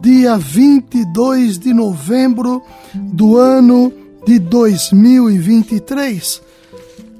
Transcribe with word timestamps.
dia 0.00 0.38
22 0.38 1.58
de 1.58 1.74
novembro 1.74 2.62
do 2.94 3.36
ano 3.36 3.92
de 4.26 4.38
2023. 4.38 6.40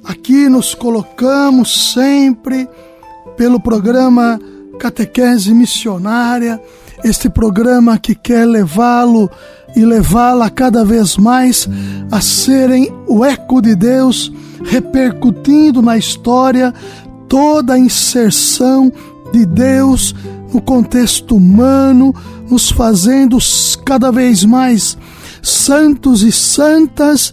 Aqui 0.02 0.48
nos 0.48 0.74
colocamos 0.74 1.92
sempre 1.92 2.66
pelo 3.36 3.60
programa 3.60 4.40
Catequese 4.78 5.52
Missionária, 5.52 6.58
este 7.04 7.28
programa 7.28 7.98
que 7.98 8.14
quer 8.14 8.46
levá-lo 8.46 9.30
e 9.76 9.84
levá-la 9.84 10.48
cada 10.48 10.82
vez 10.82 11.18
mais 11.18 11.68
a 12.10 12.22
serem 12.22 12.90
o 13.06 13.22
eco 13.22 13.60
de 13.60 13.74
Deus, 13.74 14.32
repercutindo 14.64 15.82
na 15.82 15.98
história 15.98 16.72
toda 17.28 17.74
a 17.74 17.78
inserção 17.78 18.90
de 19.32 19.44
Deus 19.44 20.14
no 20.52 20.60
contexto 20.60 21.36
humano, 21.36 22.14
nos 22.50 22.70
fazendo 22.70 23.38
cada 23.84 24.10
vez 24.10 24.44
mais 24.44 24.98
santos 25.42 26.22
e 26.22 26.32
santas, 26.32 27.32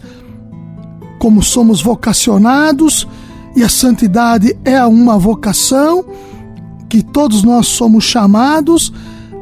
como 1.20 1.42
somos 1.42 1.82
vocacionados, 1.82 3.08
e 3.56 3.64
a 3.64 3.70
santidade 3.70 4.56
é 4.64 4.84
uma 4.86 5.18
vocação 5.18 6.06
que 6.88 7.02
todos 7.02 7.44
nós 7.44 7.68
somos 7.68 8.04
chamados 8.04 8.94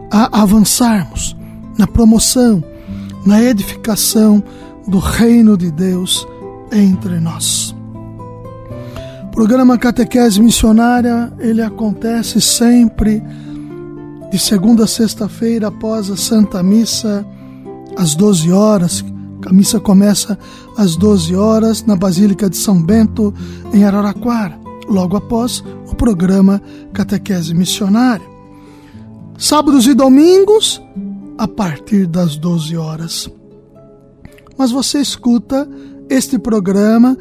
a 0.09 0.41
avançarmos 0.41 1.35
na 1.77 1.85
promoção, 1.85 2.63
na 3.25 3.41
edificação 3.43 4.41
do 4.87 4.99
reino 4.99 5.57
de 5.57 5.69
Deus 5.71 6.25
entre 6.71 7.19
nós. 7.19 7.75
O 9.23 9.27
programa 9.31 9.77
Catequese 9.77 10.41
Missionária, 10.41 11.33
ele 11.39 11.61
acontece 11.61 12.39
sempre 12.39 13.21
de 14.35 14.41
segunda 14.41 14.83
a 14.83 14.87
sexta-feira 14.87 15.69
após 15.69 16.11
a 16.11 16.17
Santa 16.17 16.61
Missa, 16.61 17.25
às 17.95 18.15
12 18.15 18.51
horas. 18.51 19.05
A 19.45 19.53
missa 19.53 19.79
começa 19.79 20.37
às 20.75 20.97
12 20.97 21.33
horas 21.33 21.85
na 21.85 21.95
Basílica 21.95 22.49
de 22.49 22.57
São 22.57 22.83
Bento, 22.83 23.33
em 23.73 23.85
Araraquara, 23.85 24.59
logo 24.89 25.15
após 25.15 25.63
o 25.89 25.95
programa 25.95 26.61
Catequese 26.91 27.53
Missionária. 27.53 28.27
Sábados 29.37 29.87
e 29.87 29.93
domingos, 29.93 30.81
a 31.37 31.47
partir 31.47 32.05
das 32.05 32.35
12 32.35 32.75
horas. 32.75 33.31
Mas 34.57 34.69
você 34.69 34.99
escuta 34.99 35.65
este 36.09 36.37
programa 36.37 37.17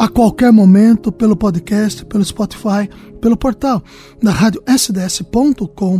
a 0.00 0.08
qualquer 0.08 0.50
momento 0.50 1.12
pelo 1.12 1.36
podcast, 1.36 2.06
pelo 2.06 2.24
Spotify, 2.24 2.88
pelo 3.20 3.36
portal 3.36 3.82
da 4.22 4.30
rádio 4.30 4.62
sds.com.br. 4.66 5.90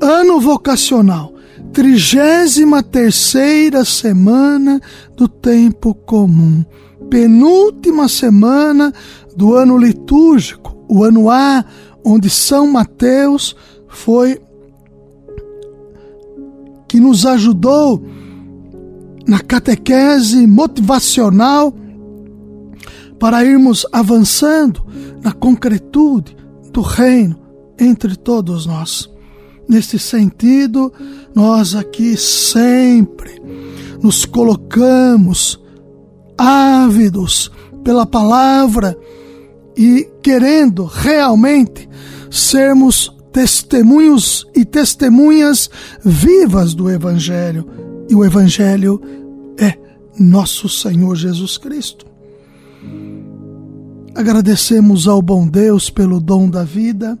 Ano 0.00 0.40
vocacional, 0.40 1.34
trigésima 1.74 2.82
terceira 2.82 3.84
semana 3.84 4.80
do 5.14 5.28
tempo 5.28 5.94
comum, 5.94 6.64
penúltima 7.10 8.08
semana 8.08 8.90
do 9.36 9.56
ano 9.56 9.76
litúrgico, 9.76 10.86
o 10.88 11.04
ano 11.04 11.28
A, 11.28 11.62
onde 12.02 12.30
São 12.30 12.66
Mateus 12.66 13.54
foi 13.88 14.40
que 16.88 16.98
nos 16.98 17.26
ajudou 17.26 18.02
na 19.26 19.40
catequese 19.40 20.46
motivacional 20.46 21.74
para 23.18 23.44
irmos 23.44 23.86
avançando 23.92 24.84
na 25.22 25.32
concretude 25.32 26.36
do 26.72 26.80
reino 26.80 27.38
entre 27.78 28.16
todos 28.16 28.66
nós. 28.66 29.10
Neste 29.68 29.98
sentido, 29.98 30.92
nós 31.34 31.74
aqui 31.74 32.16
sempre 32.16 33.42
nos 34.00 34.24
colocamos 34.24 35.60
ávidos 36.38 37.50
pela 37.82 38.06
palavra 38.06 38.96
e 39.76 40.08
querendo 40.22 40.84
realmente 40.84 41.88
sermos 42.30 43.12
testemunhos 43.32 44.46
e 44.54 44.64
testemunhas 44.64 45.68
vivas 46.04 46.74
do 46.74 46.90
Evangelho 46.90 47.85
e 48.08 48.14
o 48.14 48.24
Evangelho 48.24 49.00
é 49.58 49.76
nosso 50.18 50.68
Senhor 50.68 51.14
Jesus 51.16 51.58
Cristo. 51.58 52.06
Agradecemos 54.14 55.06
ao 55.06 55.20
bom 55.20 55.46
Deus 55.46 55.90
pelo 55.90 56.20
dom 56.20 56.48
da 56.48 56.64
vida, 56.64 57.18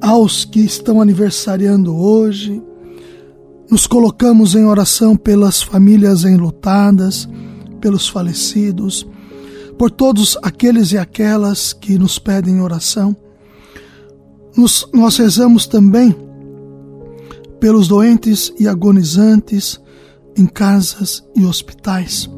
aos 0.00 0.44
que 0.44 0.60
estão 0.60 1.00
aniversariando 1.00 1.96
hoje. 1.96 2.62
Nos 3.70 3.86
colocamos 3.86 4.54
em 4.54 4.64
oração 4.64 5.16
pelas 5.16 5.62
famílias 5.62 6.24
enlutadas, 6.24 7.28
pelos 7.80 8.08
falecidos, 8.08 9.06
por 9.76 9.90
todos 9.90 10.38
aqueles 10.42 10.92
e 10.92 10.98
aquelas 10.98 11.72
que 11.72 11.98
nos 11.98 12.18
pedem 12.18 12.60
oração. 12.60 13.16
Nos, 14.56 14.86
nós 14.92 15.16
rezamos 15.16 15.66
também 15.66 16.14
pelos 17.62 17.86
doentes 17.86 18.52
e 18.58 18.66
agonizantes 18.66 19.80
em 20.36 20.46
casas 20.46 21.22
e 21.36 21.44
hospitais, 21.44 22.28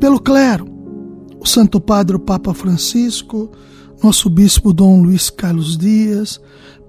pelo 0.00 0.18
clero, 0.18 0.66
o 1.38 1.46
Santo 1.46 1.78
Padre 1.78 2.16
o 2.16 2.18
Papa 2.18 2.54
Francisco, 2.54 3.52
nosso 4.02 4.30
Bispo 4.30 4.72
Dom 4.72 5.02
Luiz 5.02 5.28
Carlos 5.28 5.76
Dias, 5.76 6.40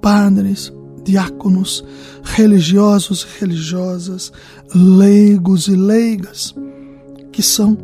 padres, 0.01 0.71
diáconos, 1.03 1.83
religiosos 2.23 3.23
e 3.23 3.41
religiosas, 3.41 4.31
leigos 4.73 5.67
e 5.67 5.75
leigas, 5.75 6.55
que 7.33 7.43
são 7.43 7.77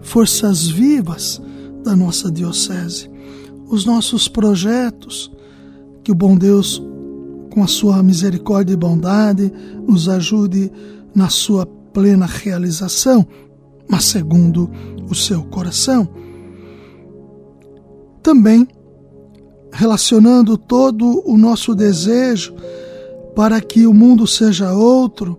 forças 0.00 0.68
vivas 0.68 1.38
da 1.84 1.94
nossa 1.94 2.32
Diocese, 2.32 3.10
os 3.68 3.84
nossos 3.84 4.26
projetos, 4.26 5.30
que 6.02 6.10
o 6.10 6.14
bom 6.14 6.34
Deus 6.34 6.82
com 7.50 7.62
a 7.62 7.66
sua 7.66 8.02
misericórdia 8.02 8.74
e 8.74 8.76
bondade, 8.76 9.52
nos 9.86 10.08
ajude 10.08 10.70
na 11.14 11.28
sua 11.28 11.66
plena 11.66 12.26
realização, 12.26 13.26
mas 13.88 14.04
segundo 14.04 14.70
o 15.10 15.14
seu 15.14 15.42
coração. 15.42 16.08
Também 18.22 18.66
relacionando 19.72 20.56
todo 20.56 21.22
o 21.24 21.36
nosso 21.36 21.74
desejo 21.74 22.54
para 23.34 23.60
que 23.60 23.86
o 23.86 23.94
mundo 23.94 24.26
seja 24.26 24.72
outro, 24.72 25.38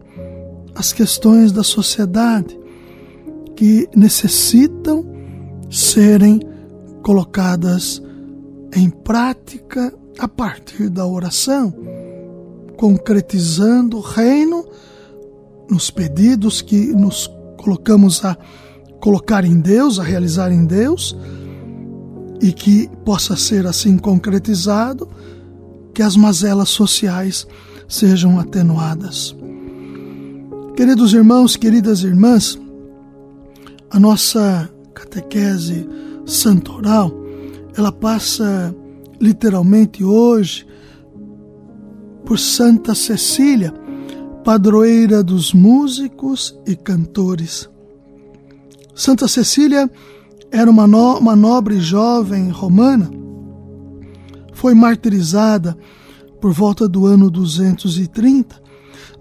as 0.74 0.94
questões 0.94 1.52
da 1.52 1.64
sociedade 1.64 2.60
que 3.56 3.88
necessitam 3.96 5.06
serem 5.70 6.40
colocadas 7.04 8.02
em 8.76 8.90
prática 8.90 9.94
a 10.22 10.28
partir 10.28 10.88
da 10.88 11.06
oração 11.06 11.74
concretizando 12.78 13.98
o 13.98 14.02
reino 14.02 14.64
nos 15.68 15.90
pedidos 15.90 16.62
que 16.62 16.94
nos 16.94 17.28
colocamos 17.58 18.24
a 18.24 18.38
colocar 19.00 19.44
em 19.44 19.60
Deus, 19.60 20.00
a 20.00 20.04
realizar 20.04 20.52
em 20.52 20.66
Deus, 20.66 21.18
e 22.40 22.52
que 22.52 22.88
possa 23.04 23.36
ser 23.36 23.66
assim 23.66 23.98
concretizado, 23.98 25.08
que 25.92 26.04
as 26.04 26.16
mazelas 26.16 26.70
sociais 26.70 27.48
sejam 27.88 28.40
atenuadas. 28.40 29.36
Queridos 30.76 31.14
irmãos, 31.14 31.56
queridas 31.56 32.04
irmãs, 32.04 32.60
a 33.90 34.00
nossa 34.00 34.70
catequese 34.94 35.88
santoral, 36.28 37.12
ela 37.76 37.92
passa 37.92 38.76
literalmente 39.22 40.04
hoje 40.04 40.66
por 42.26 42.40
Santa 42.40 42.96
Cecília, 42.96 43.72
padroeira 44.44 45.24
dos 45.24 45.54
músicos 45.54 46.58
e 46.66 46.76
cantores. 46.76 47.70
Santa 48.96 49.28
Cecília 49.28 49.90
era 50.52 50.70
uma, 50.70 50.88
no, 50.88 51.18
uma 51.18 51.36
nobre 51.36 51.80
jovem 51.80 52.50
romana. 52.50 53.10
Foi 54.54 54.74
martirizada 54.74 55.78
por 56.40 56.52
volta 56.52 56.90
do 56.90 57.06
ano 57.06 57.30
230, 57.30 58.60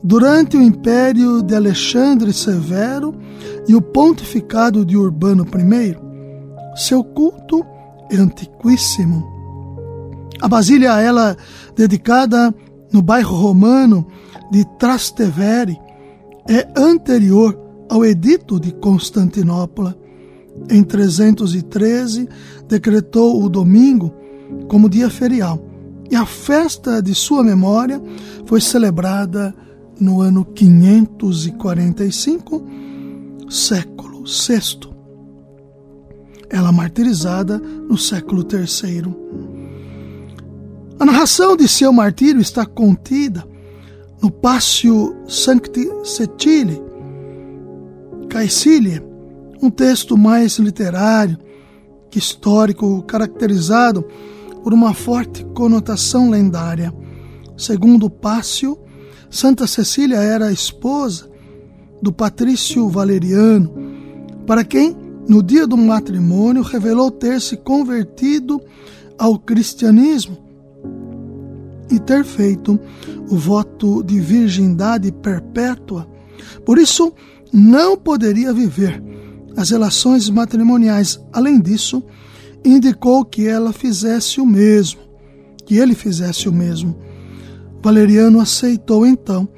durante 0.02 0.56
o 0.56 0.62
império 0.62 1.43
de 1.43 1.55
Alexandre 1.55 2.32
Severo 2.32 3.14
e 3.69 3.75
o 3.75 3.82
pontificado 3.82 4.85
de 4.85 4.97
Urbano 4.97 5.44
I. 5.44 5.97
Seu 6.75 7.05
culto 7.05 7.64
é 8.11 8.17
antiquíssimo. 8.17 9.39
A 10.40 10.48
Basília, 10.48 11.00
ela 11.00 11.37
dedicada 11.76 12.52
no 12.92 13.02
bairro 13.02 13.37
romano 13.37 14.06
de 14.50 14.64
Trastevere, 14.78 15.78
é 16.48 16.66
anterior 16.76 17.56
ao 17.88 18.04
Edito 18.04 18.58
de 18.58 18.72
Constantinopla. 18.72 19.96
Em 20.69 20.82
313, 20.82 22.28
decretou 22.69 23.40
o 23.42 23.48
domingo 23.48 24.12
como 24.69 24.90
dia 24.90 25.08
ferial 25.08 25.64
e 26.10 26.16
a 26.16 26.26
festa 26.26 27.00
de 27.00 27.14
sua 27.14 27.44
memória 27.44 28.02
foi 28.44 28.60
celebrada 28.60 29.54
no 30.00 30.20
ano 30.20 30.44
545, 30.44 32.66
século 33.48 34.25
VI. 34.25 34.90
Ela 36.48 36.72
martirizada 36.72 37.58
no 37.58 37.96
século 37.96 38.42
III. 38.42 39.59
A 41.00 41.05
narração 41.06 41.56
de 41.56 41.67
seu 41.67 41.91
martírio 41.94 42.43
está 42.43 42.67
contida 42.67 43.43
no 44.20 44.31
Passio 44.31 45.17
Sancti 45.26 45.88
Cecilie, 46.05 46.79
Caecilia, 48.29 49.02
um 49.62 49.70
texto 49.70 50.14
mais 50.19 50.58
literário 50.58 51.38
que 52.11 52.19
histórico, 52.19 53.02
caracterizado 53.05 54.05
por 54.62 54.75
uma 54.75 54.93
forte 54.93 55.43
conotação 55.55 56.29
lendária. 56.29 56.93
Segundo 57.56 58.11
Pácio, 58.11 58.79
Santa 59.31 59.67
Cecília 59.67 60.19
era 60.19 60.49
a 60.49 60.52
esposa 60.52 61.31
do 62.02 62.12
patrício 62.12 62.87
Valeriano, 62.91 63.73
para 64.47 64.62
quem, 64.62 64.94
no 65.26 65.43
dia 65.43 65.67
do 65.67 65.79
matrimônio, 65.79 66.61
revelou 66.61 67.11
ter 67.11 67.41
se 67.41 67.56
convertido 67.56 68.61
ao 69.17 69.38
cristianismo 69.38 70.50
e 71.90 71.98
ter 71.98 72.25
feito 72.25 72.78
o 73.28 73.37
voto 73.37 74.02
de 74.02 74.20
virgindade 74.20 75.10
perpétua. 75.10 76.08
Por 76.64 76.78
isso, 76.78 77.12
não 77.52 77.96
poderia 77.96 78.52
viver 78.52 79.02
as 79.56 79.70
relações 79.70 80.31
matrimoniais. 80.31 81.20
Além 81.32 81.60
disso, 81.60 82.02
indicou 82.64 83.25
que 83.25 83.46
ela 83.46 83.72
fizesse 83.72 84.40
o 84.40 84.46
mesmo, 84.46 85.00
que 85.66 85.76
ele 85.76 85.94
fizesse 85.94 86.48
o 86.48 86.52
mesmo. 86.52 86.96
Valeriano 87.82 88.40
aceitou 88.40 89.06
então, 89.06 89.48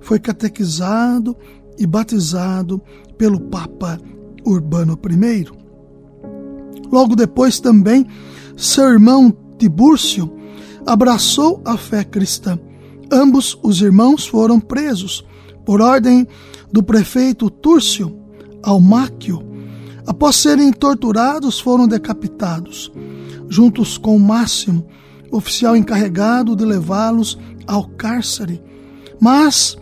foi 0.00 0.18
catequizado 0.18 1.36
e 1.78 1.86
batizado 1.86 2.80
pelo 3.16 3.40
Papa 3.40 3.98
Urbano 4.44 4.98
I. 5.10 5.46
Logo 6.92 7.14
depois 7.14 7.60
também, 7.60 8.06
seu 8.56 8.84
irmão 8.84 9.34
Tibúrcio 9.58 10.39
abraçou 10.86 11.60
a 11.64 11.76
fé 11.76 12.04
cristã. 12.04 12.58
Ambos 13.10 13.58
os 13.62 13.80
irmãos 13.80 14.26
foram 14.26 14.60
presos 14.60 15.24
por 15.64 15.80
ordem 15.80 16.26
do 16.72 16.82
prefeito 16.82 17.50
Túrcio 17.50 18.18
Almáquio 18.62 19.50
Após 20.10 20.34
serem 20.34 20.72
torturados, 20.72 21.60
foram 21.60 21.86
decapitados, 21.86 22.90
juntos 23.48 23.96
com 23.96 24.18
Máximo, 24.18 24.84
oficial 25.30 25.76
encarregado 25.76 26.56
de 26.56 26.64
levá-los 26.64 27.38
ao 27.64 27.84
cárcere. 27.84 28.60
Mas, 29.20 29.78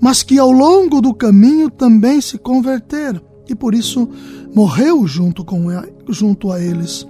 mas 0.00 0.22
que 0.22 0.38
ao 0.38 0.50
longo 0.50 1.02
do 1.02 1.12
caminho 1.12 1.70
também 1.70 2.18
se 2.20 2.38
converteram 2.38 3.20
e 3.46 3.54
por 3.54 3.74
isso 3.74 4.08
morreu 4.54 5.06
junto, 5.06 5.44
com, 5.44 5.66
junto 6.08 6.50
a 6.50 6.58
eles. 6.60 7.06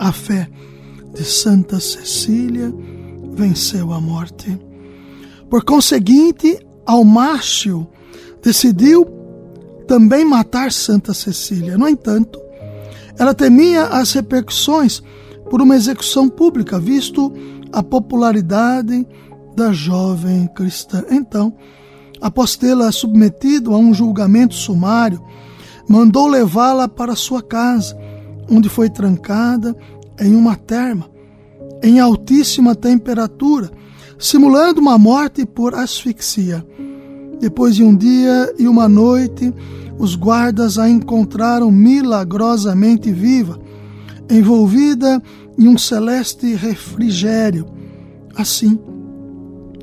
A 0.00 0.10
fé 0.10 0.50
de 1.12 1.24
Santa 1.24 1.80
Cecília 1.80 2.72
venceu 3.32 3.92
a 3.92 4.00
morte. 4.00 4.58
Por 5.48 5.64
conseguinte, 5.64 6.58
Almácio 6.86 7.86
decidiu 8.42 9.06
também 9.86 10.24
matar 10.24 10.72
Santa 10.72 11.12
Cecília. 11.12 11.76
No 11.76 11.88
entanto, 11.88 12.40
ela 13.18 13.34
temia 13.34 13.84
as 13.86 14.12
repercussões 14.12 15.02
por 15.50 15.60
uma 15.60 15.74
execução 15.74 16.28
pública, 16.28 16.78
visto 16.78 17.32
a 17.72 17.82
popularidade 17.82 19.06
da 19.56 19.72
jovem 19.72 20.46
cristã. 20.54 21.04
Então, 21.10 21.52
após 22.20 22.56
tê-la 22.56 22.92
submetido 22.92 23.74
a 23.74 23.78
um 23.78 23.92
julgamento 23.92 24.54
sumário, 24.54 25.20
mandou 25.88 26.28
levá-la 26.28 26.88
para 26.88 27.16
sua 27.16 27.42
casa, 27.42 27.96
onde 28.48 28.68
foi 28.68 28.88
trancada 28.88 29.76
em 30.20 30.36
uma 30.36 30.54
terma, 30.54 31.10
em 31.82 31.98
altíssima 31.98 32.74
temperatura, 32.74 33.70
simulando 34.18 34.80
uma 34.80 34.98
morte 34.98 35.46
por 35.46 35.74
asfixia. 35.74 36.64
Depois 37.40 37.74
de 37.74 37.82
um 37.82 37.96
dia 37.96 38.54
e 38.58 38.68
uma 38.68 38.88
noite, 38.88 39.52
os 39.98 40.14
guardas 40.14 40.78
a 40.78 40.88
encontraram 40.88 41.70
milagrosamente 41.70 43.10
viva, 43.10 43.58
envolvida 44.30 45.22
em 45.58 45.66
um 45.66 45.78
celeste 45.78 46.54
refrigério. 46.54 47.66
Assim, 48.34 48.78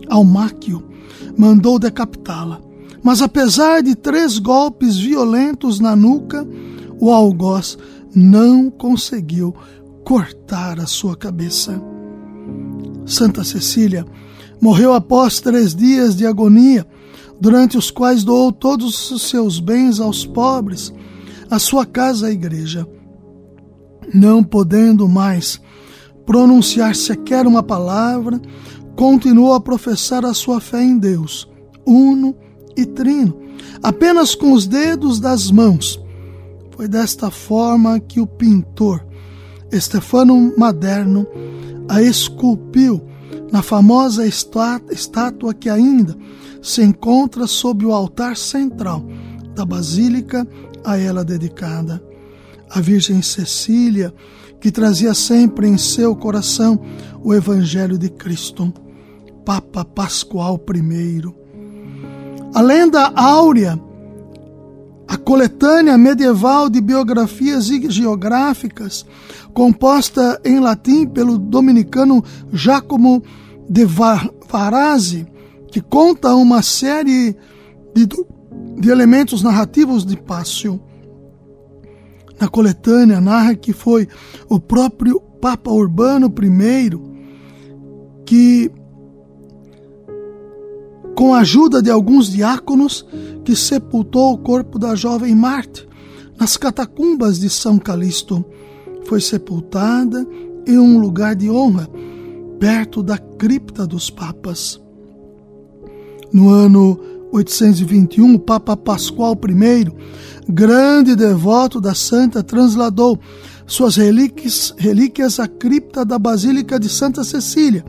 Almáquio 0.08 0.84
mandou 1.38 1.78
decapitá-la. 1.78 2.62
Mas 3.04 3.22
apesar 3.22 3.82
de 3.82 3.96
três 3.96 4.40
golpes 4.40 4.98
violentos 4.98 5.80
na 5.80 5.96
nuca, 5.96 6.48
o 7.00 7.12
algoz 7.12 7.78
não 8.14 8.70
conseguiu 8.70 9.54
cortar 10.08 10.80
a 10.80 10.86
sua 10.88 11.18
cabeça. 11.18 11.84
Santa 13.06 13.44
Cecília 13.44 14.06
morreu 14.62 14.94
após 14.94 15.42
três 15.42 15.76
dias 15.76 16.16
de 16.16 16.26
agonia 16.26 16.88
durante 17.42 17.78
os 17.78 17.92
quais 17.92 18.24
doou 18.24 18.54
todos 18.54 19.12
os 19.12 19.24
seus 19.24 19.60
bens 19.60 20.00
aos 20.00 20.26
pobres, 20.26 20.94
a 21.52 21.60
sua 21.60 21.86
casa 21.86 22.28
à 22.28 22.32
igreja. 22.32 22.88
Não 24.14 24.42
podendo 24.42 25.10
mais 25.10 25.60
pronunciar 26.26 26.96
sequer 26.96 27.46
uma 27.46 27.62
palavra, 27.62 28.40
continuou 28.96 29.54
a 29.54 29.60
professar 29.60 30.24
a 30.26 30.34
sua 30.34 30.62
fé 30.62 30.82
em 30.82 30.98
Deus, 30.98 31.50
uno 31.86 32.34
e 32.78 32.86
trino, 32.86 33.38
apenas 33.84 34.36
com 34.36 34.54
os 34.54 34.68
dedos 34.68 35.20
das 35.20 35.52
mãos. 35.52 36.02
Foi 36.78 36.88
desta 36.88 37.30
forma 37.30 38.00
que 38.00 38.22
o 38.22 38.26
pintor 38.26 39.06
Estefano 39.72 40.54
Maderno 40.58 41.28
a 41.90 42.02
esculpiu 42.02 43.02
na 43.52 43.62
famosa 43.62 44.26
estátua 44.26 45.54
que 45.54 45.70
ainda 45.70 46.16
se 46.62 46.84
encontra 46.84 47.48
sob 47.48 47.86
o 47.86 47.94
altar 47.94 48.36
central 48.36 49.06
da 49.56 49.66
basílica 49.66 50.48
a 50.84 50.98
ela 50.98 51.24
dedicada. 51.24 52.02
A 52.70 52.82
Virgem 52.82 53.22
Cecília, 53.22 54.14
que 54.60 54.72
trazia 54.72 55.14
sempre 55.14 55.68
em 55.68 55.78
seu 55.78 56.16
coração 56.16 56.80
o 57.24 57.34
Evangelho 57.34 57.98
de 57.98 58.10
Cristo, 58.10 58.74
Papa 59.46 59.86
Pascoal 59.86 60.60
I. 60.76 61.22
A 62.54 62.62
lenda 62.62 63.12
áurea, 63.16 63.80
a 65.08 65.18
coletânea 65.18 65.98
medieval 65.98 66.70
de 66.70 66.82
biografias 66.82 67.66
geográficas, 67.66 69.06
composta 69.54 70.40
em 70.44 70.60
latim 70.60 71.08
pelo 71.08 71.38
dominicano 71.38 72.24
Giacomo 72.52 73.24
de 73.70 73.86
Varazzi, 73.86 75.26
que 75.72 75.82
conta 75.82 76.36
uma 76.36 76.62
série 76.62 77.36
de, 77.96 78.08
de 78.80 78.90
elementos 78.90 79.42
narrativos 79.42 80.06
de 80.06 80.18
Pácio. 80.18 80.82
Na 82.40 82.48
coletânea 82.48 83.20
narra 83.20 83.56
que 83.56 83.74
foi 83.74 84.08
o 84.50 84.60
próprio 84.60 85.20
Papa 85.42 85.72
Urbano 85.72 86.28
I 86.28 87.18
que, 88.26 88.70
com 91.16 91.34
a 91.34 91.40
ajuda 91.40 91.82
de 91.82 91.90
alguns 91.90 92.30
diáconos, 92.30 93.08
que 93.48 93.56
sepultou 93.56 94.34
o 94.34 94.38
corpo 94.38 94.78
da 94.78 94.94
jovem 94.94 95.34
Marte 95.34 95.88
nas 96.38 96.58
catacumbas 96.58 97.40
de 97.40 97.50
São 97.50 97.80
Calixto. 97.80 98.44
Foi 99.06 99.22
sepultada 99.22 100.28
em 100.68 100.78
um 100.78 101.00
lugar 101.00 101.34
de 101.34 101.50
honra, 101.50 101.88
perto 102.60 103.02
da 103.02 103.18
cripta 103.18 103.88
dos 103.88 104.10
papas. 104.10 104.82
No 106.34 106.50
ano 106.50 107.00
821, 107.32 108.34
o 108.34 108.38
Papa 108.38 108.76
Pascoal 108.76 109.40
I, 109.48 109.94
grande 110.52 111.16
devoto 111.16 111.80
da 111.80 111.96
santa, 111.96 112.44
transladou 112.44 113.18
suas 113.66 113.96
relíquias, 113.96 114.76
relíquias 114.78 115.40
à 115.40 115.48
cripta 115.48 116.04
da 116.04 116.20
Basílica 116.20 116.78
de 116.78 116.90
Santa 116.90 117.24
Cecília, 117.24 117.86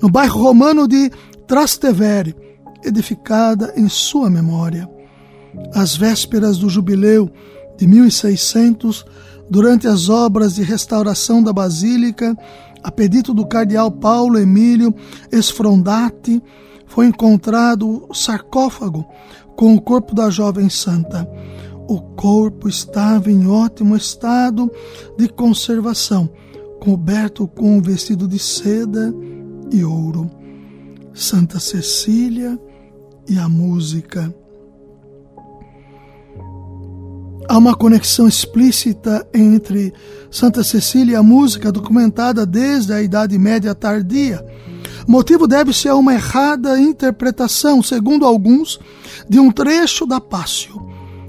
no 0.00 0.08
bairro 0.08 0.40
romano 0.40 0.86
de 0.86 1.10
Trastevere, 1.48 2.36
edificada 2.84 3.72
em 3.76 3.88
sua 3.88 4.28
memória. 4.30 4.88
Às 5.74 5.96
vésperas 5.96 6.58
do 6.58 6.68
jubileu 6.68 7.30
de 7.76 7.86
1600, 7.86 9.04
durante 9.48 9.86
as 9.86 10.08
obras 10.08 10.54
de 10.54 10.62
restauração 10.62 11.42
da 11.42 11.52
Basílica, 11.52 12.36
a 12.82 12.90
pedido 12.90 13.32
do 13.32 13.46
cardeal 13.46 13.90
Paulo 13.90 14.38
Emílio 14.38 14.94
Esfrondati, 15.30 16.42
foi 16.86 17.06
encontrado 17.06 18.06
o 18.08 18.14
sarcófago 18.14 19.06
com 19.56 19.74
o 19.74 19.80
corpo 19.80 20.14
da 20.14 20.28
jovem 20.30 20.68
santa. 20.68 21.28
O 21.88 22.00
corpo 22.00 22.68
estava 22.68 23.30
em 23.30 23.46
ótimo 23.46 23.96
estado 23.96 24.70
de 25.18 25.28
conservação, 25.28 26.28
coberto 26.80 27.46
com 27.46 27.76
um 27.76 27.80
vestido 27.80 28.26
de 28.26 28.38
seda 28.38 29.12
e 29.70 29.84
ouro. 29.84 30.30
Santa 31.14 31.60
Cecília 31.60 32.58
e 33.28 33.38
a 33.38 33.48
música. 33.48 34.34
Há 37.48 37.58
uma 37.58 37.74
conexão 37.74 38.26
explícita 38.26 39.26
entre 39.34 39.92
Santa 40.30 40.64
Cecília 40.64 41.12
e 41.12 41.16
a 41.16 41.22
música, 41.22 41.72
documentada 41.72 42.46
desde 42.46 42.92
a 42.92 43.02
Idade 43.02 43.38
Média 43.38 43.74
tardia. 43.74 44.44
O 45.06 45.10
motivo 45.10 45.46
deve-se 45.46 45.88
a 45.88 45.94
uma 45.94 46.14
errada 46.14 46.80
interpretação, 46.80 47.82
segundo 47.82 48.24
alguns, 48.24 48.78
de 49.28 49.38
um 49.38 49.50
trecho 49.50 50.06
da 50.06 50.20
Pássio, 50.20 50.80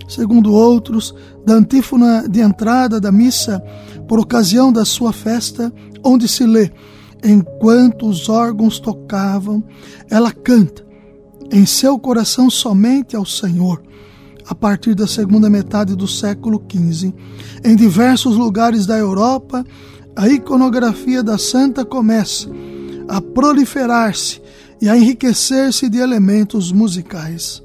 segundo 0.08 0.54
outros, 0.54 1.14
da 1.46 1.56
antífona 1.56 2.26
de 2.30 2.40
entrada 2.40 3.02
da 3.02 3.12
missa 3.12 3.62
por 4.08 4.20
ocasião 4.20 4.72
da 4.72 4.86
sua 4.86 5.12
festa, 5.12 5.74
onde 6.04 6.28
se 6.28 6.46
lê: 6.46 6.72
Enquanto 7.24 8.08
os 8.08 8.30
órgãos 8.30 8.80
tocavam, 8.80 9.64
ela 10.10 10.32
canta 10.32 10.93
em 11.52 11.66
seu 11.66 11.98
coração 12.00 12.50
somente 12.50 13.16
ao 13.16 13.26
Senhor 13.26 13.82
a 14.48 14.54
partir 14.54 14.94
da 14.94 15.08
segunda 15.08 15.50
metade 15.50 15.96
do 15.96 16.08
século 16.08 16.62
XV. 16.70 17.14
Em 17.64 17.76
diversos 17.76 18.36
lugares 18.36 18.86
da 18.86 18.98
Europa, 18.98 19.66
a 20.16 20.28
iconografia 20.28 21.24
da 21.24 21.38
santa 21.38 21.86
começa 21.86 22.50
a 23.08 23.22
proliferar-se 23.22 24.42
e 24.82 24.90
a 24.90 24.98
enriquecer-se 24.98 25.90
de 25.90 25.98
elementos 25.98 26.72
musicais. 26.72 27.64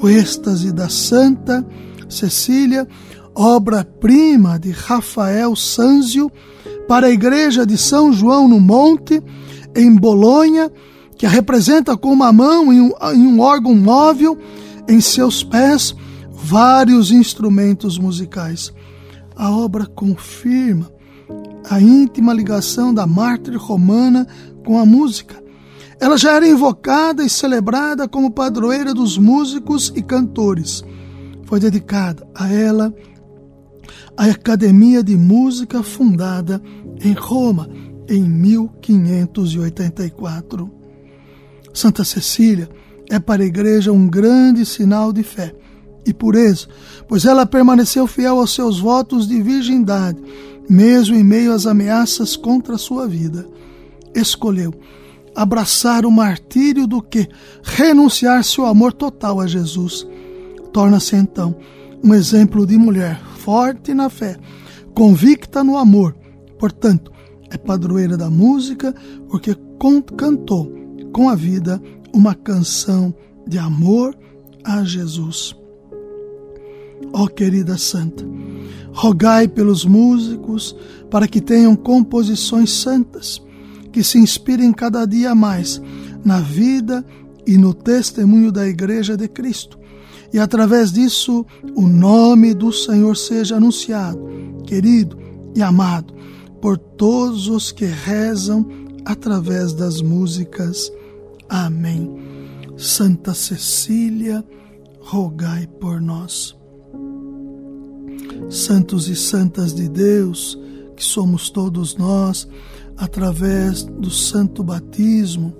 O 0.00 0.08
êxtase 0.08 0.72
da 0.72 0.88
Santa 0.88 1.64
Cecília, 2.08 2.86
obra-prima 3.34 4.58
de 4.58 4.72
Rafael 4.72 5.54
Sanzio, 5.54 6.30
para 6.88 7.06
a 7.06 7.10
igreja 7.10 7.64
de 7.64 7.78
São 7.78 8.12
João 8.12 8.48
no 8.48 8.58
Monte, 8.58 9.22
em 9.74 9.94
Bolonha, 9.94 10.70
que 11.22 11.26
a 11.26 11.30
representa 11.30 11.96
com 11.96 12.12
uma 12.12 12.32
mão 12.32 12.72
em 12.72 12.80
um, 12.80 12.90
em 13.14 13.28
um 13.28 13.38
órgão 13.38 13.76
móvel 13.76 14.36
em 14.88 15.00
seus 15.00 15.44
pés 15.44 15.94
vários 16.32 17.12
instrumentos 17.12 17.96
musicais. 17.96 18.74
A 19.36 19.52
obra 19.52 19.86
confirma 19.86 20.90
a 21.70 21.80
íntima 21.80 22.32
ligação 22.32 22.92
da 22.92 23.06
mártir 23.06 23.56
romana 23.56 24.26
com 24.66 24.80
a 24.80 24.84
música. 24.84 25.40
Ela 26.00 26.18
já 26.18 26.32
era 26.32 26.44
invocada 26.44 27.22
e 27.22 27.30
celebrada 27.30 28.08
como 28.08 28.32
padroeira 28.32 28.92
dos 28.92 29.16
músicos 29.16 29.92
e 29.94 30.02
cantores. 30.02 30.82
Foi 31.44 31.60
dedicada 31.60 32.26
a 32.34 32.52
ela 32.52 32.92
a 34.16 34.24
Academia 34.24 35.04
de 35.04 35.16
Música 35.16 35.84
fundada 35.84 36.60
em 37.00 37.12
Roma 37.12 37.70
em 38.08 38.24
1584. 38.24 40.81
Santa 41.72 42.04
Cecília 42.04 42.68
é 43.10 43.18
para 43.18 43.42
a 43.42 43.46
igreja 43.46 43.92
um 43.92 44.08
grande 44.08 44.64
sinal 44.64 45.12
de 45.12 45.22
fé 45.22 45.54
e 46.06 46.12
pureza, 46.12 46.66
pois 47.08 47.24
ela 47.24 47.46
permaneceu 47.46 48.06
fiel 48.06 48.38
aos 48.38 48.54
seus 48.54 48.80
votos 48.80 49.26
de 49.28 49.40
virgindade, 49.40 50.20
mesmo 50.68 51.14
em 51.14 51.24
meio 51.24 51.52
às 51.52 51.66
ameaças 51.66 52.36
contra 52.36 52.74
a 52.74 52.78
sua 52.78 53.06
vida. 53.06 53.46
Escolheu 54.14 54.72
abraçar 55.34 56.04
o 56.04 56.10
martírio 56.10 56.86
do 56.86 57.00
que 57.00 57.28
renunciar 57.62 58.44
seu 58.44 58.66
amor 58.66 58.92
total 58.92 59.40
a 59.40 59.46
Jesus. 59.46 60.06
Torna-se 60.72 61.16
então 61.16 61.56
um 62.04 62.12
exemplo 62.14 62.66
de 62.66 62.76
mulher 62.76 63.20
forte 63.38 63.94
na 63.94 64.10
fé, 64.10 64.36
convicta 64.94 65.62
no 65.62 65.76
amor. 65.76 66.14
Portanto, 66.58 67.12
é 67.50 67.56
padroeira 67.56 68.16
da 68.16 68.30
música 68.30 68.94
porque 69.28 69.56
cantou 70.16 70.81
com 71.12 71.28
a 71.28 71.34
vida 71.34 71.80
uma 72.12 72.34
canção 72.34 73.14
de 73.46 73.58
amor 73.58 74.16
a 74.64 74.84
Jesus. 74.84 75.54
Ó 77.12 77.24
oh, 77.24 77.28
querida 77.28 77.76
Santa, 77.76 78.24
rogai 78.92 79.46
pelos 79.48 79.84
músicos 79.84 80.74
para 81.10 81.28
que 81.28 81.40
tenham 81.40 81.76
composições 81.76 82.70
santas, 82.70 83.42
que 83.92 84.02
se 84.02 84.18
inspirem 84.18 84.72
cada 84.72 85.04
dia 85.04 85.34
mais 85.34 85.80
na 86.24 86.40
vida 86.40 87.04
e 87.46 87.58
no 87.58 87.74
testemunho 87.74 88.52
da 88.52 88.66
Igreja 88.66 89.16
de 89.16 89.28
Cristo, 89.28 89.78
e 90.32 90.38
através 90.38 90.92
disso 90.92 91.44
o 91.74 91.82
nome 91.82 92.54
do 92.54 92.72
Senhor 92.72 93.16
seja 93.16 93.56
anunciado, 93.56 94.18
querido 94.64 95.18
e 95.54 95.62
amado 95.62 96.14
por 96.60 96.78
todos 96.78 97.48
os 97.48 97.72
que 97.72 97.84
rezam 97.84 98.66
através 99.04 99.72
das 99.72 100.00
músicas 100.00 100.90
Amém. 101.54 102.10
Santa 102.78 103.34
Cecília, 103.34 104.42
rogai 105.00 105.66
por 105.66 106.00
nós. 106.00 106.56
Santos 108.48 109.06
e 109.10 109.14
santas 109.14 109.74
de 109.74 109.86
Deus, 109.86 110.58
que 110.96 111.04
somos 111.04 111.50
todos 111.50 111.94
nós, 111.94 112.48
através 112.96 113.82
do 113.82 114.10
santo 114.10 114.64
batismo, 114.64 115.54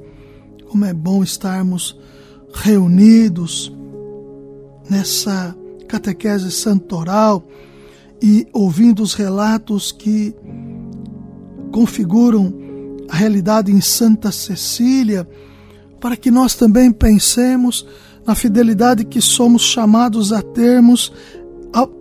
como 0.66 0.86
é 0.86 0.94
bom 0.94 1.22
estarmos 1.22 2.00
reunidos 2.54 3.70
nessa 4.88 5.54
catequese 5.88 6.50
santoral 6.50 7.44
e 8.22 8.46
ouvindo 8.50 9.02
os 9.02 9.12
relatos 9.12 9.92
que 9.92 10.34
configuram 11.70 12.50
a 13.10 13.14
realidade 13.14 13.70
em 13.70 13.82
Santa 13.82 14.32
Cecília 14.32 15.28
para 16.02 16.16
que 16.16 16.32
nós 16.32 16.56
também 16.56 16.90
pensemos 16.90 17.86
na 18.26 18.34
fidelidade 18.34 19.04
que 19.04 19.20
somos 19.20 19.62
chamados 19.62 20.32
a 20.32 20.42
termos 20.42 21.12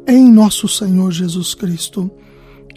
em 0.08 0.27
nosso 0.27 0.67
Senhor 0.67 1.12
Jesus 1.12 1.53
Cristo. 1.53 2.10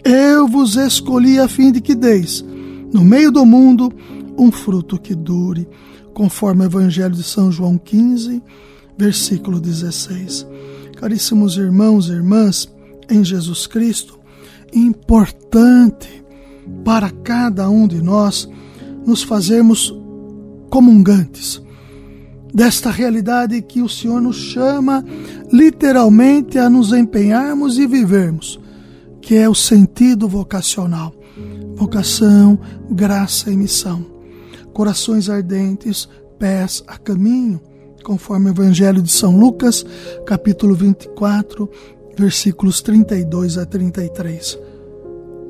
Eu 0.03 0.47
vos 0.47 0.75
escolhi 0.75 1.39
a 1.39 1.47
fim 1.47 1.71
de 1.71 1.81
que 1.81 1.95
deis, 1.95 2.45
no 2.93 3.03
meio 3.03 3.31
do 3.31 3.43
mundo, 3.43 3.91
um 4.37 4.51
fruto 4.51 4.99
que 4.99 5.15
dure, 5.15 5.67
conforme 6.13 6.61
o 6.61 6.65
Evangelho 6.65 7.15
de 7.15 7.23
São 7.23 7.51
João 7.51 7.75
15, 7.79 8.41
versículo 8.95 9.59
16. 9.59 10.45
Caríssimos 10.95 11.57
irmãos 11.57 12.07
e 12.07 12.11
irmãs, 12.11 12.71
em 13.09 13.23
Jesus 13.23 13.65
Cristo, 13.65 14.19
importante 14.71 16.23
para 16.83 17.09
cada 17.09 17.67
um 17.67 17.87
de 17.87 17.99
nós 17.99 18.47
nos 19.05 19.23
fazermos 19.23 19.91
comungantes 20.69 21.61
desta 22.55 22.89
realidade 22.89 23.61
que 23.61 23.81
o 23.81 23.89
Senhor 23.89 24.21
nos 24.21 24.37
chama 24.37 25.03
literalmente 25.51 26.57
a 26.57 26.69
nos 26.69 26.93
empenharmos 26.93 27.77
e 27.77 27.85
vivermos, 27.85 28.57
que 29.21 29.35
é 29.35 29.49
o 29.49 29.53
sentido 29.53 30.25
vocacional. 30.25 31.13
Vocação, 31.75 32.57
graça 32.89 33.51
e 33.51 33.57
missão. 33.57 34.05
Corações 34.71 35.29
ardentes, 35.29 36.07
pés 36.39 36.81
a 36.87 36.97
caminho, 36.97 37.59
conforme 38.05 38.49
o 38.49 38.53
Evangelho 38.53 39.01
de 39.01 39.11
São 39.11 39.37
Lucas, 39.37 39.85
capítulo 40.25 40.75
24, 40.75 41.69
versículos 42.17 42.81
32 42.81 43.57
a 43.57 43.65
33. 43.65 44.57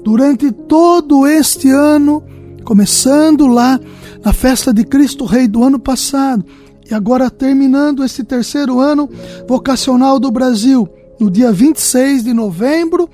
Durante 0.04 0.52
todo 0.52 1.28
este 1.28 1.70
ano, 1.70 2.24
começando 2.66 3.48
lá 3.48 3.80
na 4.24 4.34
festa 4.34 4.74
de 4.74 4.84
Cristo 4.84 5.24
Rei 5.24 5.48
do 5.48 5.64
ano 5.64 5.80
passado. 5.80 6.44
E 6.90 6.94
agora 6.94 7.30
terminando 7.30 8.04
esse 8.04 8.24
terceiro 8.24 8.80
ano 8.80 9.10
vocacional 9.48 10.20
do 10.20 10.32
Brasil, 10.32 10.90
no 11.20 11.32
dia 11.32 11.52
26 11.52 12.24
de 12.24 12.34
novembro, 12.34 13.10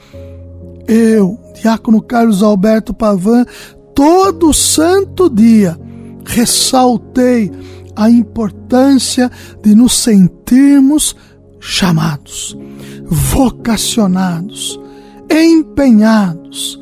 eu, 0.87 1.37
Diácono 1.61 2.01
Carlos 2.01 2.41
Alberto 2.41 2.93
Pavan, 2.93 3.45
todo 3.93 4.53
santo 4.53 5.29
dia 5.29 5.77
ressaltei 6.25 7.51
a 7.95 8.09
importância 8.09 9.29
de 9.61 9.75
nos 9.75 9.93
sentirmos 9.93 11.15
chamados, 11.59 12.57
vocacionados, 13.05 14.79
empenhados 15.29 16.79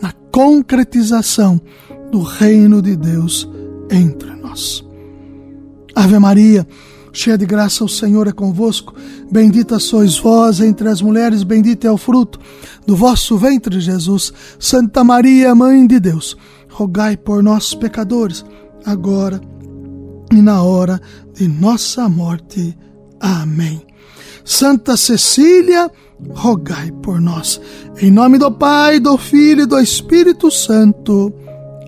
na 0.00 0.12
concretização 0.32 1.60
do 2.10 2.22
reino 2.22 2.80
de 2.80 2.96
Deus 2.96 3.48
entre 3.90 4.34
nós. 4.36 4.84
Ave 5.94 6.18
Maria, 6.18 6.66
cheia 7.12 7.38
de 7.38 7.46
graça, 7.46 7.84
o 7.84 7.88
Senhor 7.88 8.28
é 8.28 8.32
convosco. 8.32 8.94
Bendita 9.30 9.78
sois 9.78 10.18
vós 10.18 10.60
entre 10.60 10.88
as 10.88 11.00
mulheres, 11.00 11.42
bendito 11.42 11.86
é 11.86 11.90
o 11.90 11.96
fruto 11.96 12.38
do 12.86 12.94
vosso 12.94 13.36
ventre, 13.38 13.80
Jesus. 13.80 14.32
Santa 14.58 15.02
Maria, 15.02 15.54
Mãe 15.54 15.86
de 15.86 15.98
Deus, 15.98 16.36
rogai 16.70 17.16
por 17.16 17.42
nós, 17.42 17.74
pecadores, 17.74 18.44
agora 18.84 19.40
e 20.32 20.42
na 20.42 20.62
hora 20.62 21.00
de 21.34 21.48
nossa 21.48 22.08
morte. 22.08 22.76
Amém. 23.20 23.82
Santa 24.44 24.96
Cecília, 24.96 25.90
rogai 26.30 26.92
por 27.02 27.20
nós. 27.20 27.60
Em 28.00 28.10
nome 28.10 28.38
do 28.38 28.50
Pai, 28.52 29.00
do 29.00 29.16
Filho 29.16 29.62
e 29.62 29.66
do 29.66 29.78
Espírito 29.78 30.50
Santo. 30.50 31.32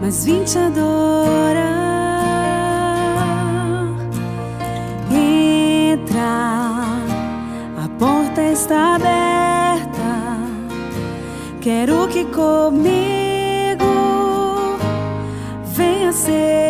mas 0.00 0.24
vim 0.24 0.42
te 0.44 0.58
adorar. 0.58 1.60
Entra, 5.10 6.22
a 7.84 7.88
porta 7.98 8.42
está 8.42 8.94
aberta. 8.94 10.38
Quero 11.60 12.08
que 12.08 12.24
comigo 12.24 13.84
venha 15.76 16.12
ser. 16.12 16.69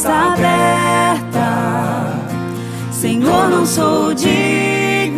está 0.00 0.32
aberta. 0.32 1.48
Senhor, 2.90 3.50
não 3.50 3.66
sou 3.66 4.14
de 4.14 5.12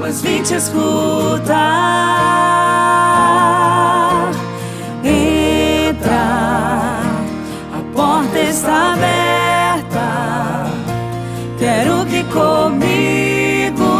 mas 0.00 0.22
vim 0.22 0.40
te 0.44 0.54
escutar. 0.54 1.56
Entra, 5.02 6.22
a 7.74 7.80
porta 7.92 8.38
está 8.38 8.92
aberta. 8.92 10.70
Quero 11.58 12.06
que 12.06 12.22
comigo 12.32 13.90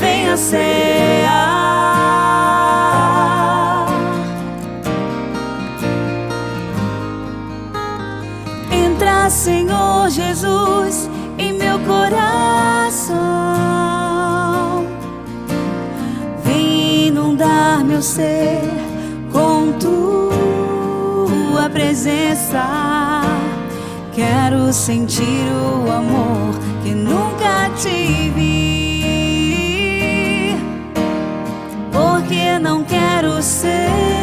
venha 0.00 0.36
ser. 0.36 1.57
Senhor 9.30 10.10
Jesus, 10.10 11.08
em 11.38 11.52
meu 11.52 11.78
coração. 11.80 13.48
meu 17.98 18.02
ser 18.02 18.60
com 19.32 19.72
tua 19.72 21.68
presença. 21.68 22.62
Quero 24.14 24.72
sentir 24.72 25.46
o 25.52 25.90
amor 25.90 26.54
que 26.84 26.92
nunca 26.92 27.70
tive. 27.76 29.26
Porque 31.90 32.58
não 32.60 32.84
quero 32.84 33.42
ser 33.42 34.17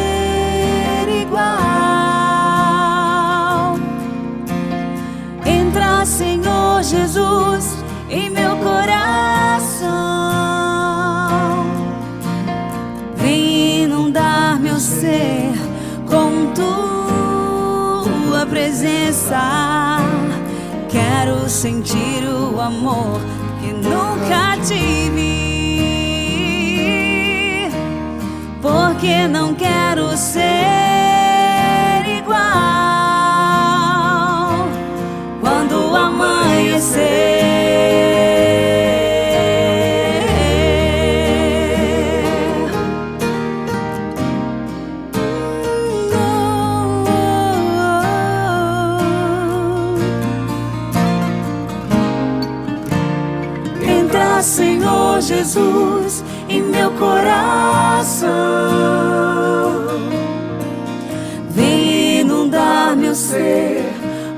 presença. 18.76 19.96
Quero 20.90 21.48
sentir 21.48 22.24
o 22.28 22.60
amor 22.60 23.20
que 23.60 23.72
nunca 23.72 24.58
tive, 24.66 25.30
porque 28.60 29.26
não 29.28 29.54
quero 29.54 30.14
ser 30.16 30.85
Jesus 55.36 56.24
em 56.48 56.62
meu 56.62 56.90
coração. 56.92 58.26
Vem 61.50 62.20
inundar 62.20 62.96
meu 62.96 63.14
ser 63.14 63.84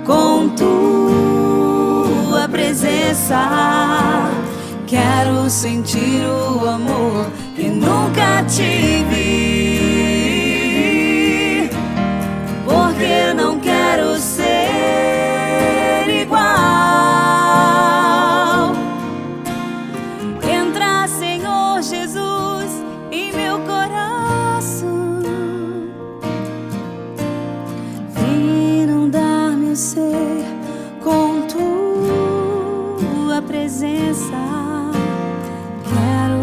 com 0.05 0.49
tua 0.49 2.49
presença. 2.49 4.29
Quero 4.89 5.49
sentir 5.49 6.27
o 6.27 6.69
amor 6.69 7.27
que 7.55 7.69
nunca 7.69 8.43
tive. 8.49 9.38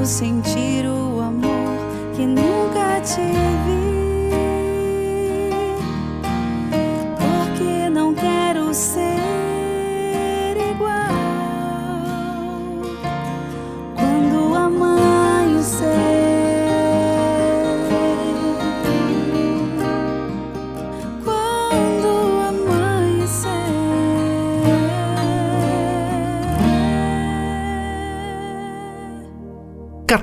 Sentir 0.05 0.85
o 0.85 1.19
amor 1.19 1.77
que 2.15 2.25
nunca 2.25 3.01
tive. 3.01 3.54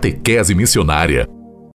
Catequese 0.03 0.53
Missionária 0.53 1.29